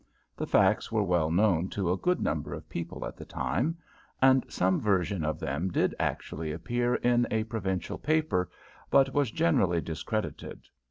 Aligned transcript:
The 0.35 0.47
facts 0.47 0.91
were 0.91 1.03
well 1.03 1.29
known 1.29 1.67
to 1.77 1.91
a 1.91 1.95
good 1.95 2.19
number 2.19 2.55
of 2.55 2.67
people 2.67 3.05
at 3.05 3.15
the 3.17 3.23
time, 3.23 3.77
and 4.19 4.43
some 4.51 4.79
version 4.81 5.23
of 5.23 5.39
them 5.39 5.69
did 5.69 5.93
actually 5.99 6.51
appear 6.51 6.95
in 6.95 7.27
a 7.29 7.43
provincial 7.43 7.99
paper, 7.99 8.49
but 8.89 9.13
was 9.13 9.29
generally 9.29 9.79
discredited. 9.79 10.61